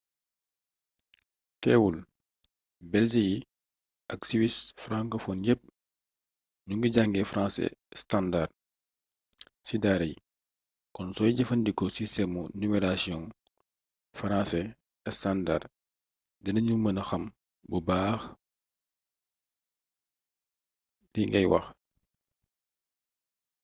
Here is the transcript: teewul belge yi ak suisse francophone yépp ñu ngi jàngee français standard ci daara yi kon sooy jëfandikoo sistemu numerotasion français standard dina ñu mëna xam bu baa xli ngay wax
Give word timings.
teewul 1.61 1.97
belge 2.91 3.21
yi 3.29 3.37
ak 4.13 4.19
suisse 4.29 4.61
francophone 4.83 5.43
yépp 5.47 5.61
ñu 6.67 6.73
ngi 6.77 6.89
jàngee 6.95 7.29
français 7.31 7.71
standard 8.01 8.49
ci 9.65 9.75
daara 9.83 10.05
yi 10.11 10.15
kon 10.95 11.09
sooy 11.15 11.31
jëfandikoo 11.37 11.93
sistemu 11.97 12.41
numerotasion 12.59 13.21
français 14.19 14.65
standard 15.17 15.63
dina 16.43 16.59
ñu 16.67 16.75
mëna 16.83 17.01
xam 17.09 17.23
bu 17.69 17.77
baa 17.87 18.13
xli 21.11 21.21
ngay 21.27 21.45
wax 21.51 21.65